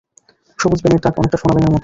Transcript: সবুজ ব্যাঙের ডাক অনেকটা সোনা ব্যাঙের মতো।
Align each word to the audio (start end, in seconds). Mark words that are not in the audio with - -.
সবুজ 0.59 0.79
ব্যাঙের 0.83 1.01
ডাক 1.03 1.13
অনেকটা 1.19 1.37
সোনা 1.41 1.53
ব্যাঙের 1.55 1.67
মতো। 1.67 1.79